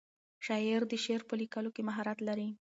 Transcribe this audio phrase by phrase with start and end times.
[0.45, 2.49] شاعر د شعر په لیکلو کې مهارت لري.